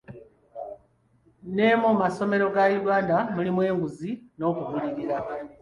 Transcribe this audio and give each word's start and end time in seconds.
Ne 1.55 1.67
mu 1.81 1.91
masomero 2.01 2.45
ga 2.55 2.63
Uganda 2.79 3.17
mulimu 3.35 3.61
enguzi 3.69 4.11
n'okugulirira. 4.37 5.17